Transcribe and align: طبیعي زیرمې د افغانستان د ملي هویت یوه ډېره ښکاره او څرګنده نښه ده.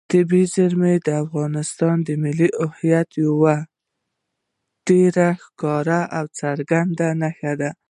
طبیعي 0.09 0.45
زیرمې 0.55 0.93
د 1.05 1.07
افغانستان 1.23 1.95
د 2.07 2.09
ملي 2.23 2.49
هویت 2.71 3.09
یوه 3.23 3.55
ډېره 4.87 5.27
ښکاره 5.43 5.99
او 6.17 6.25
څرګنده 6.39 7.07
نښه 7.21 7.53
ده. 7.61 7.71